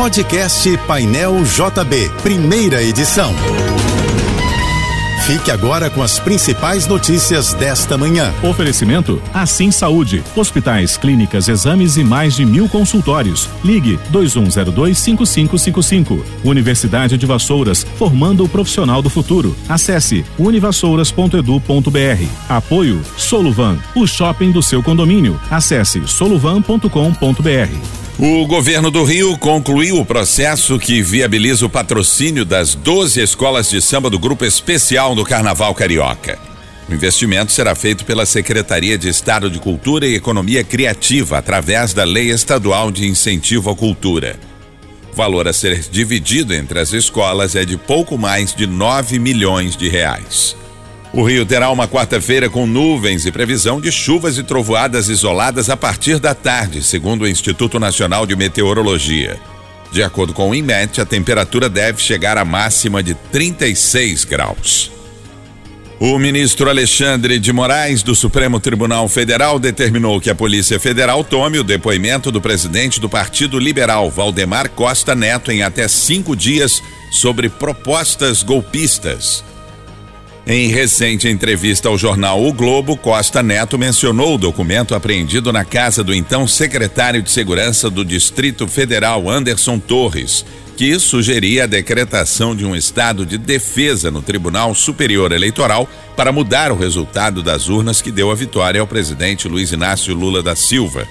Podcast 0.00 0.78
Painel 0.86 1.44
JB, 1.44 2.10
primeira 2.22 2.82
edição. 2.82 3.34
Fique 5.26 5.50
agora 5.50 5.90
com 5.90 6.02
as 6.02 6.18
principais 6.18 6.86
notícias 6.86 7.52
desta 7.52 7.98
manhã. 7.98 8.32
Oferecimento 8.42 9.20
Assim 9.34 9.70
Saúde. 9.70 10.24
Hospitais, 10.34 10.96
clínicas, 10.96 11.48
exames 11.48 11.98
e 11.98 12.02
mais 12.02 12.34
de 12.34 12.46
mil 12.46 12.66
consultórios. 12.66 13.46
Ligue 13.62 13.98
2102-5555. 14.10 16.24
Universidade 16.44 17.18
de 17.18 17.26
Vassouras, 17.26 17.86
formando 17.98 18.42
o 18.42 18.48
profissional 18.48 19.02
do 19.02 19.10
futuro. 19.10 19.54
Acesse 19.68 20.24
univassouras.edu.br. 20.38 22.24
Apoio 22.48 23.02
Soluvan, 23.18 23.76
o 23.94 24.06
shopping 24.06 24.50
do 24.50 24.62
seu 24.62 24.82
condomínio. 24.82 25.38
Acesse 25.50 26.08
soluvan.com.br. 26.08 27.99
O 28.18 28.46
governo 28.46 28.90
do 28.90 29.02
Rio 29.02 29.36
concluiu 29.38 29.98
o 29.98 30.04
processo 30.04 30.78
que 30.78 31.00
viabiliza 31.00 31.64
o 31.64 31.70
patrocínio 31.70 32.44
das 32.44 32.74
12 32.74 33.20
escolas 33.20 33.70
de 33.70 33.80
samba 33.80 34.10
do 34.10 34.18
Grupo 34.18 34.44
Especial 34.44 35.14
do 35.14 35.24
Carnaval 35.24 35.74
Carioca. 35.74 36.38
O 36.88 36.92
investimento 36.92 37.52
será 37.52 37.74
feito 37.74 38.04
pela 38.04 38.26
Secretaria 38.26 38.98
de 38.98 39.08
Estado 39.08 39.48
de 39.48 39.58
Cultura 39.58 40.06
e 40.06 40.16
Economia 40.16 40.62
Criativa 40.62 41.38
através 41.38 41.94
da 41.94 42.04
Lei 42.04 42.30
Estadual 42.30 42.90
de 42.90 43.06
Incentivo 43.06 43.70
à 43.70 43.76
Cultura. 43.76 44.38
O 45.12 45.16
valor 45.16 45.48
a 45.48 45.52
ser 45.52 45.78
dividido 45.90 46.52
entre 46.52 46.78
as 46.78 46.92
escolas 46.92 47.54
é 47.54 47.64
de 47.64 47.76
pouco 47.76 48.18
mais 48.18 48.54
de 48.54 48.66
9 48.66 49.18
milhões 49.18 49.76
de 49.76 49.88
reais. 49.88 50.56
O 51.12 51.24
Rio 51.24 51.44
terá 51.44 51.70
uma 51.70 51.88
quarta-feira 51.88 52.48
com 52.48 52.66
nuvens 52.66 53.26
e 53.26 53.32
previsão 53.32 53.80
de 53.80 53.90
chuvas 53.90 54.38
e 54.38 54.44
trovoadas 54.44 55.08
isoladas 55.08 55.68
a 55.68 55.76
partir 55.76 56.20
da 56.20 56.34
tarde, 56.36 56.84
segundo 56.84 57.22
o 57.22 57.28
Instituto 57.28 57.80
Nacional 57.80 58.24
de 58.24 58.36
Meteorologia. 58.36 59.36
De 59.90 60.04
acordo 60.04 60.32
com 60.32 60.50
o 60.50 60.54
INMET, 60.54 61.00
a 61.00 61.04
temperatura 61.04 61.68
deve 61.68 62.00
chegar 62.00 62.38
à 62.38 62.44
máxima 62.44 63.02
de 63.02 63.14
36 63.14 64.24
graus. 64.24 64.92
O 65.98 66.16
ministro 66.16 66.70
Alexandre 66.70 67.40
de 67.40 67.52
Moraes, 67.52 68.04
do 68.04 68.14
Supremo 68.14 68.60
Tribunal 68.60 69.08
Federal, 69.08 69.58
determinou 69.58 70.20
que 70.20 70.30
a 70.30 70.34
Polícia 70.34 70.78
Federal 70.78 71.24
tome 71.24 71.58
o 71.58 71.64
depoimento 71.64 72.30
do 72.30 72.40
presidente 72.40 73.00
do 73.00 73.08
Partido 73.08 73.58
Liberal, 73.58 74.08
Valdemar 74.10 74.70
Costa 74.70 75.14
Neto, 75.14 75.50
em 75.50 75.62
até 75.62 75.88
cinco 75.88 76.36
dias 76.36 76.80
sobre 77.10 77.48
propostas 77.48 78.44
golpistas. 78.44 79.44
Em 80.52 80.66
recente 80.66 81.28
entrevista 81.28 81.88
ao 81.88 81.96
jornal 81.96 82.44
O 82.44 82.52
Globo, 82.52 82.96
Costa 82.96 83.40
Neto 83.40 83.78
mencionou 83.78 84.34
o 84.34 84.38
documento 84.38 84.96
apreendido 84.96 85.52
na 85.52 85.64
casa 85.64 86.02
do 86.02 86.12
então 86.12 86.44
secretário 86.44 87.22
de 87.22 87.30
Segurança 87.30 87.88
do 87.88 88.04
Distrito 88.04 88.66
Federal, 88.66 89.30
Anderson 89.30 89.78
Torres, 89.78 90.44
que 90.76 90.98
sugeria 90.98 91.62
a 91.62 91.66
decretação 91.68 92.56
de 92.56 92.66
um 92.66 92.74
estado 92.74 93.24
de 93.24 93.38
defesa 93.38 94.10
no 94.10 94.20
Tribunal 94.20 94.74
Superior 94.74 95.30
Eleitoral 95.30 95.88
para 96.16 96.32
mudar 96.32 96.72
o 96.72 96.76
resultado 96.76 97.44
das 97.44 97.68
urnas 97.68 98.02
que 98.02 98.10
deu 98.10 98.28
a 98.28 98.34
vitória 98.34 98.80
ao 98.80 98.88
presidente 98.88 99.46
Luiz 99.46 99.70
Inácio 99.70 100.12
Lula 100.16 100.42
da 100.42 100.56
Silva. 100.56 101.06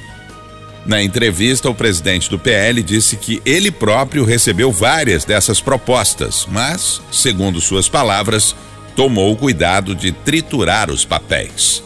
Na 0.85 1.01
entrevista, 1.01 1.69
o 1.69 1.75
presidente 1.75 2.29
do 2.29 2.37
PL 2.37 2.83
disse 2.83 3.15
que 3.15 3.41
ele 3.45 3.71
próprio 3.71 4.25
recebeu 4.25 4.69
várias 4.69 5.23
dessas 5.23 5.61
propostas, 5.61 6.45
mas, 6.51 7.01
segundo 7.09 7.61
suas 7.61 7.87
palavras, 7.87 8.53
tomou 8.99 9.31
o 9.31 9.37
cuidado 9.37 9.95
de 9.95 10.11
triturar 10.11 10.91
os 10.91 11.05
papéis. 11.05 11.81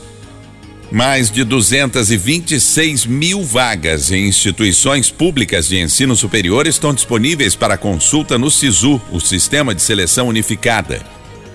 Mais 0.92 1.30
de 1.30 1.44
226 1.44 3.06
mil 3.06 3.44
vagas 3.44 4.12
em 4.12 4.28
instituições 4.28 5.12
públicas 5.12 5.68
de 5.68 5.80
ensino 5.80 6.16
superior 6.16 6.66
estão 6.66 6.92
disponíveis 6.92 7.56
para 7.56 7.78
consulta 7.78 8.36
no 8.36 8.50
SISU, 8.50 9.00
o 9.12 9.20
Sistema 9.20 9.76
de 9.76 9.84
Seleção 9.84 10.28
Unificada. 10.28 11.04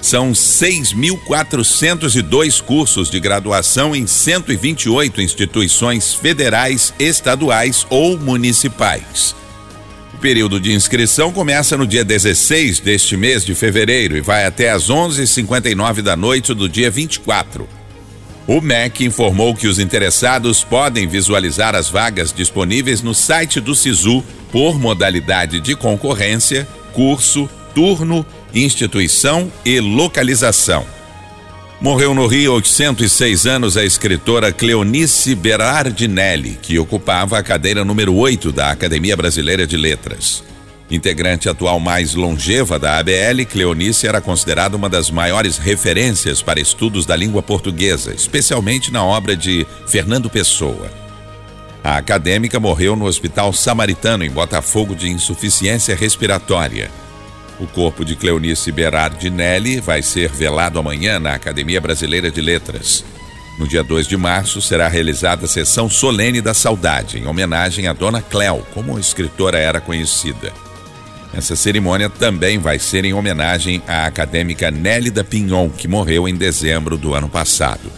São 0.00 0.30
6.402 0.30 2.62
cursos 2.62 3.10
de 3.10 3.18
graduação 3.18 3.96
em 3.96 4.06
128 4.06 5.20
instituições 5.20 6.14
federais, 6.14 6.94
estaduais 7.00 7.84
ou 7.90 8.16
municipais. 8.16 9.34
O 10.18 10.20
período 10.20 10.58
de 10.58 10.72
inscrição 10.72 11.32
começa 11.32 11.76
no 11.76 11.86
dia 11.86 12.04
16 12.04 12.80
deste 12.80 13.16
mês 13.16 13.44
de 13.44 13.54
fevereiro 13.54 14.16
e 14.16 14.20
vai 14.20 14.46
até 14.46 14.68
às 14.68 14.90
11h59 14.90 16.02
da 16.02 16.16
noite 16.16 16.52
do 16.52 16.68
dia 16.68 16.90
24. 16.90 17.68
O 18.44 18.60
MEC 18.60 19.04
informou 19.04 19.54
que 19.54 19.68
os 19.68 19.78
interessados 19.78 20.64
podem 20.64 21.06
visualizar 21.06 21.76
as 21.76 21.88
vagas 21.88 22.32
disponíveis 22.32 23.00
no 23.00 23.14
site 23.14 23.60
do 23.60 23.76
SISU 23.76 24.24
por 24.50 24.76
modalidade 24.76 25.60
de 25.60 25.76
concorrência, 25.76 26.66
curso, 26.92 27.48
turno, 27.72 28.26
instituição 28.52 29.52
e 29.64 29.78
localização. 29.78 30.97
Morreu 31.80 32.12
no 32.12 32.26
Rio 32.26 32.54
aos 32.54 32.72
106 32.72 33.46
anos 33.46 33.76
a 33.76 33.84
escritora 33.84 34.52
Cleonice 34.52 35.32
Berardinelli, 35.36 36.58
que 36.60 36.76
ocupava 36.76 37.38
a 37.38 37.42
cadeira 37.42 37.84
número 37.84 38.16
8 38.16 38.50
da 38.50 38.72
Academia 38.72 39.16
Brasileira 39.16 39.64
de 39.64 39.76
Letras. 39.76 40.42
Integrante 40.90 41.48
atual 41.48 41.78
mais 41.78 42.14
longeva 42.14 42.80
da 42.80 42.98
ABL, 42.98 43.44
Cleonice 43.48 44.08
era 44.08 44.20
considerada 44.20 44.76
uma 44.76 44.88
das 44.88 45.08
maiores 45.08 45.56
referências 45.56 46.42
para 46.42 46.58
estudos 46.58 47.06
da 47.06 47.14
língua 47.14 47.44
portuguesa, 47.44 48.12
especialmente 48.12 48.92
na 48.92 49.04
obra 49.04 49.36
de 49.36 49.64
Fernando 49.86 50.28
Pessoa. 50.28 50.90
A 51.84 51.96
acadêmica 51.96 52.58
morreu 52.58 52.96
no 52.96 53.06
Hospital 53.06 53.52
Samaritano, 53.52 54.24
em 54.24 54.30
Botafogo, 54.30 54.96
de 54.96 55.08
insuficiência 55.08 55.94
respiratória. 55.94 56.90
O 57.60 57.66
corpo 57.66 58.04
de 58.04 58.14
Cleonice 58.14 58.70
Berardinelli 58.70 59.80
vai 59.80 60.00
ser 60.00 60.30
velado 60.30 60.78
amanhã 60.78 61.18
na 61.18 61.34
Academia 61.34 61.80
Brasileira 61.80 62.30
de 62.30 62.40
Letras. 62.40 63.04
No 63.58 63.66
dia 63.66 63.82
2 63.82 64.06
de 64.06 64.16
março 64.16 64.62
será 64.62 64.86
realizada 64.86 65.46
a 65.46 65.48
sessão 65.48 65.90
solene 65.90 66.40
da 66.40 66.54
saudade, 66.54 67.18
em 67.18 67.26
homenagem 67.26 67.88
à 67.88 67.92
Dona 67.92 68.22
Cleo, 68.22 68.64
como 68.72 68.96
a 68.96 69.00
escritora 69.00 69.58
era 69.58 69.80
conhecida. 69.80 70.52
Essa 71.34 71.56
cerimônia 71.56 72.08
também 72.08 72.58
vai 72.58 72.78
ser 72.78 73.04
em 73.04 73.12
homenagem 73.12 73.82
à 73.88 74.06
acadêmica 74.06 74.70
Nélida 74.70 75.24
Pinhon, 75.24 75.68
que 75.68 75.88
morreu 75.88 76.28
em 76.28 76.36
dezembro 76.36 76.96
do 76.96 77.12
ano 77.12 77.28
passado. 77.28 77.90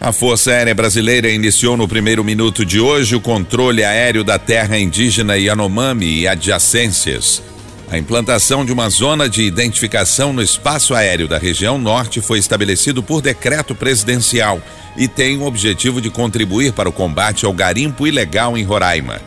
A 0.00 0.12
Força 0.12 0.52
Aérea 0.52 0.74
Brasileira 0.74 1.28
iniciou 1.28 1.76
no 1.76 1.86
primeiro 1.86 2.24
minuto 2.24 2.64
de 2.64 2.80
hoje 2.80 3.16
o 3.16 3.20
controle 3.20 3.84
aéreo 3.84 4.24
da 4.24 4.38
terra 4.38 4.78
indígena 4.78 5.36
Yanomami 5.36 6.20
e 6.20 6.28
adjacências. 6.28 7.42
A 7.92 7.98
implantação 7.98 8.64
de 8.64 8.72
uma 8.72 8.88
zona 8.88 9.28
de 9.28 9.42
identificação 9.42 10.32
no 10.32 10.40
espaço 10.40 10.94
aéreo 10.94 11.28
da 11.28 11.36
região 11.36 11.76
norte 11.76 12.22
foi 12.22 12.38
estabelecido 12.38 13.02
por 13.02 13.20
decreto 13.20 13.74
presidencial 13.74 14.62
e 14.96 15.06
tem 15.06 15.36
o 15.36 15.44
objetivo 15.44 16.00
de 16.00 16.08
contribuir 16.08 16.72
para 16.72 16.88
o 16.88 16.92
combate 16.92 17.44
ao 17.44 17.52
garimpo 17.52 18.06
ilegal 18.06 18.56
em 18.56 18.64
Roraima. 18.64 19.20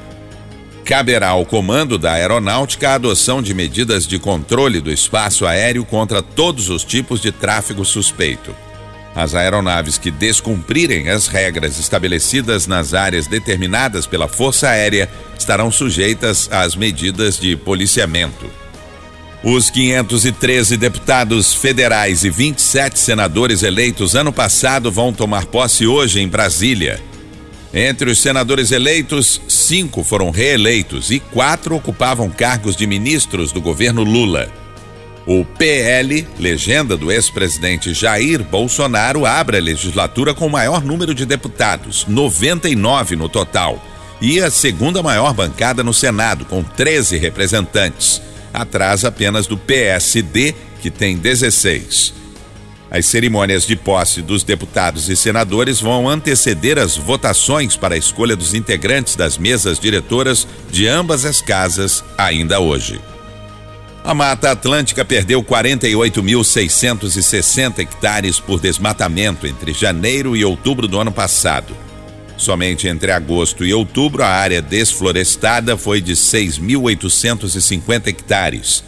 Caberá 0.84 1.28
ao 1.28 1.46
comando 1.46 2.00
da 2.00 2.14
aeronáutica 2.14 2.90
a 2.90 2.94
adoção 2.96 3.40
de 3.40 3.54
medidas 3.54 4.08
de 4.08 4.18
controle 4.18 4.82
do 4.82 4.92
espaço 4.92 5.46
aéreo 5.46 5.86
contra 5.86 6.24
todos 6.24 6.68
os 6.68 6.84
tipos 6.84 7.22
de 7.22 7.32
tráfego 7.32 7.86
suspeito. 7.86 8.65
As 9.16 9.34
aeronaves 9.34 9.98
que 9.98 10.12
descumprirem 10.12 11.10
as 11.10 11.28
regras 11.28 11.80
estabelecidas 11.80 12.68
nas 12.68 12.94
áreas 12.94 13.28
determinadas 13.28 14.06
pela 14.06 14.28
Força 14.28 14.68
Aérea 14.68 15.10
estarão 15.40 15.72
sujeitas 15.72 16.50
às 16.52 16.76
medidas 16.76 17.40
de 17.40 17.56
policiamento. 17.56 18.46
Os 19.42 19.70
513 19.70 20.76
deputados 20.76 21.54
federais 21.54 22.26
e 22.26 22.30
27 22.30 23.00
senadores 23.00 23.64
eleitos 23.64 24.16
ano 24.16 24.34
passado 24.34 24.92
vão 24.92 25.14
tomar 25.14 25.46
posse 25.46 25.88
hoje 25.88 26.20
em 26.20 26.28
Brasília. 26.28 27.00
Entre 27.74 28.10
os 28.10 28.20
senadores 28.20 28.72
eleitos, 28.72 29.40
cinco 29.48 30.04
foram 30.04 30.30
reeleitos 30.30 31.12
e 31.12 31.20
quatro 31.20 31.76
ocupavam 31.76 32.30
cargos 32.30 32.76
de 32.76 32.88
ministros 32.88 33.52
do 33.52 33.62
governo 33.62 34.04
Lula. 34.04 34.65
O 35.28 35.44
PL, 35.44 36.28
legenda 36.38 36.96
do 36.96 37.12
ex-presidente 37.12 37.96
Jair 37.96 38.44
Bolsonaro, 38.44 39.26
abre 39.26 39.58
a 39.58 39.62
legislatura 39.62 40.36
com 40.36 40.46
o 40.46 40.52
maior 40.52 40.84
número 40.84 41.16
de 41.16 41.26
deputados, 41.26 42.06
99 42.08 43.16
no 43.16 43.28
total, 43.28 43.84
e 44.22 44.40
a 44.40 44.52
segunda 44.52 45.02
maior 45.02 45.34
bancada 45.34 45.84
no 45.84 45.94
Senado, 45.96 46.46
com 46.46 46.62
13 46.62 47.18
representantes, 47.18 48.22
atrás 48.54 49.04
apenas 49.04 49.48
do 49.48 49.58
PSD, 49.58 50.54
que 50.80 50.92
tem 50.92 51.18
16. 51.18 52.14
As 52.92 53.08
cerimônias 53.08 53.66
de 53.66 53.76
posse 53.76 54.22
dos 54.22 54.44
deputados 54.44 55.10
e 55.10 55.16
senadores 55.16 55.82
vão 55.82 56.08
anteceder 56.08 56.78
as 56.78 56.96
votações 56.96 57.76
para 57.76 57.96
a 57.96 57.98
escolha 57.98 58.36
dos 58.36 58.54
integrantes 58.54 59.16
das 59.16 59.40
mesas 59.40 59.80
diretoras 59.80 60.48
de 60.70 60.88
ambas 60.88 61.26
as 61.26 61.42
casas 61.42 62.04
ainda 62.16 62.60
hoje. 62.60 63.02
A 64.06 64.14
Mata 64.14 64.52
Atlântica 64.52 65.04
perdeu 65.04 65.42
48.660 65.42 67.80
hectares 67.80 68.40
por 68.40 68.60
desmatamento 68.60 69.48
entre 69.48 69.74
janeiro 69.74 70.38
e 70.38 70.46
outubro 70.46 70.88
do 70.88 71.00
ano 71.00 71.12
passado. 71.12 71.76
Somente 72.38 72.88
entre 72.88 73.12
agosto 73.12 73.66
e 73.66 73.74
outubro, 73.74 74.22
a 74.22 74.28
área 74.28 74.62
desflorestada 74.62 75.76
foi 75.76 76.02
de 76.02 76.14
6.850 76.14 78.06
hectares. 78.06 78.84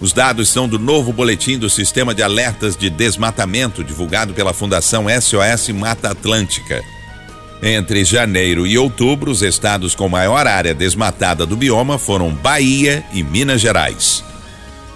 Os 0.00 0.12
dados 0.12 0.48
são 0.48 0.68
do 0.68 0.78
novo 0.78 1.12
boletim 1.12 1.58
do 1.58 1.68
Sistema 1.68 2.14
de 2.14 2.22
Alertas 2.22 2.76
de 2.76 2.88
Desmatamento, 2.88 3.82
divulgado 3.82 4.32
pela 4.32 4.52
Fundação 4.52 5.06
SOS 5.08 5.70
Mata 5.70 6.12
Atlântica. 6.12 6.80
Entre 7.60 8.04
janeiro 8.04 8.64
e 8.64 8.78
outubro, 8.78 9.32
os 9.32 9.42
estados 9.42 9.96
com 9.96 10.08
maior 10.08 10.46
área 10.46 10.72
desmatada 10.72 11.44
do 11.44 11.56
bioma 11.56 11.98
foram 11.98 12.32
Bahia 12.32 13.02
e 13.12 13.24
Minas 13.24 13.60
Gerais. 13.60 14.22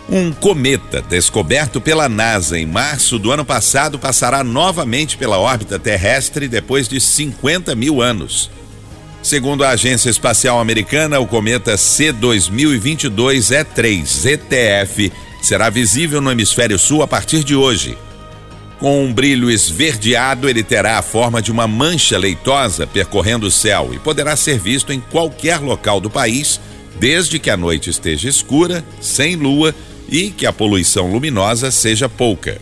Um 0.09 0.33
cometa 0.33 1.03
descoberto 1.03 1.81
pela 1.81 2.09
NASA 2.09 2.57
em 2.57 2.65
março 2.65 3.19
do 3.19 3.33
ano 3.33 3.45
passado 3.45 3.99
passará 3.99 4.45
novamente 4.45 5.17
pela 5.17 5.37
órbita 5.37 5.81
terrestre 5.81 6.47
depois 6.47 6.87
de 6.87 7.01
50 7.01 7.75
mil 7.75 8.01
anos. 8.01 8.49
Segundo 9.21 9.65
a 9.65 9.71
Agência 9.71 10.09
Espacial 10.09 10.61
Americana, 10.61 11.19
o 11.19 11.27
cometa 11.27 11.75
C2022-E3 11.75 14.07
ZTF 14.07 15.13
será 15.43 15.69
visível 15.69 16.21
no 16.21 16.31
hemisfério 16.31 16.79
sul 16.79 17.03
a 17.03 17.09
partir 17.09 17.43
de 17.43 17.57
hoje. 17.57 17.99
Com 18.79 19.05
um 19.05 19.13
brilho 19.13 19.51
esverdeado, 19.51 20.49
ele 20.49 20.63
terá 20.63 20.99
a 20.99 21.03
forma 21.03 21.43
de 21.43 21.51
uma 21.51 21.67
mancha 21.67 22.17
leitosa 22.17 22.87
percorrendo 22.87 23.49
o 23.49 23.51
céu 23.51 23.91
e 23.93 23.99
poderá 23.99 24.37
ser 24.37 24.61
visto 24.61 24.93
em 24.93 25.01
qualquer 25.01 25.59
local 25.59 26.01
do 26.01 26.09
país, 26.09 26.61
desde 27.01 27.41
que 27.41 27.51
a 27.51 27.57
noite 27.57 27.91
esteja 27.91 28.29
escura, 28.29 28.85
sem 29.01 29.35
lua 29.35 29.75
e 30.09 30.31
que 30.31 30.47
a 30.47 30.53
poluição 30.53 31.11
luminosa 31.11 31.71
seja 31.71 32.09
pouca. 32.09 32.61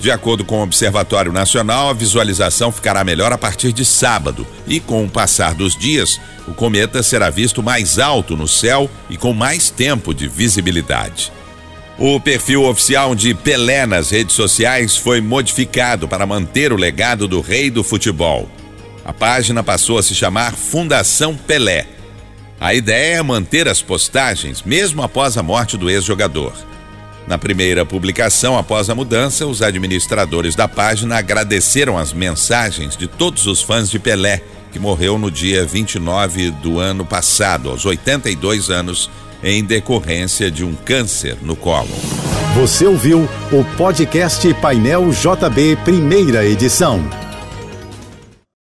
De 0.00 0.10
acordo 0.10 0.44
com 0.44 0.58
o 0.58 0.62
Observatório 0.62 1.32
Nacional, 1.32 1.88
a 1.88 1.94
visualização 1.94 2.70
ficará 2.70 3.02
melhor 3.02 3.32
a 3.32 3.38
partir 3.38 3.72
de 3.72 3.84
sábado 3.84 4.46
e, 4.66 4.78
com 4.78 5.04
o 5.04 5.08
passar 5.08 5.54
dos 5.54 5.74
dias, 5.74 6.20
o 6.46 6.52
cometa 6.52 7.02
será 7.02 7.30
visto 7.30 7.62
mais 7.62 7.98
alto 7.98 8.36
no 8.36 8.46
céu 8.46 8.90
e 9.08 9.16
com 9.16 9.32
mais 9.32 9.70
tempo 9.70 10.12
de 10.12 10.28
visibilidade. 10.28 11.32
O 11.96 12.18
perfil 12.18 12.64
oficial 12.64 13.14
de 13.14 13.32
Pelé 13.34 13.86
nas 13.86 14.10
redes 14.10 14.34
sociais 14.34 14.96
foi 14.96 15.20
modificado 15.20 16.08
para 16.08 16.26
manter 16.26 16.72
o 16.72 16.76
legado 16.76 17.28
do 17.28 17.40
rei 17.40 17.70
do 17.70 17.84
futebol. 17.84 18.50
A 19.04 19.12
página 19.12 19.62
passou 19.62 19.96
a 19.96 20.02
se 20.02 20.14
chamar 20.14 20.54
Fundação 20.54 21.36
Pelé. 21.36 21.93
A 22.64 22.72
ideia 22.72 23.16
é 23.16 23.22
manter 23.22 23.68
as 23.68 23.82
postagens 23.82 24.62
mesmo 24.62 25.02
após 25.02 25.36
a 25.36 25.42
morte 25.42 25.76
do 25.76 25.90
ex-jogador. 25.90 26.54
Na 27.28 27.36
primeira 27.36 27.84
publicação, 27.84 28.56
após 28.56 28.88
a 28.88 28.94
mudança, 28.94 29.46
os 29.46 29.60
administradores 29.60 30.54
da 30.54 30.66
página 30.66 31.18
agradeceram 31.18 31.98
as 31.98 32.14
mensagens 32.14 32.96
de 32.96 33.06
todos 33.06 33.46
os 33.46 33.60
fãs 33.60 33.90
de 33.90 33.98
Pelé, 33.98 34.42
que 34.72 34.78
morreu 34.78 35.18
no 35.18 35.30
dia 35.30 35.66
29 35.66 36.52
do 36.52 36.78
ano 36.80 37.04
passado, 37.04 37.68
aos 37.68 37.84
82 37.84 38.70
anos, 38.70 39.10
em 39.42 39.62
decorrência 39.62 40.50
de 40.50 40.64
um 40.64 40.74
câncer 40.74 41.36
no 41.42 41.54
colo. 41.54 41.94
Você 42.54 42.86
ouviu 42.86 43.28
o 43.52 43.62
podcast 43.76 44.54
Painel 44.54 45.10
JB, 45.10 45.76
primeira 45.84 46.46
edição. 46.46 47.23